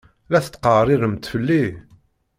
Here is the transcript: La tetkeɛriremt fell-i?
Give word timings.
La 0.31 0.39
tetkeɛriremt 0.45 1.29
fell-i? 1.31 1.63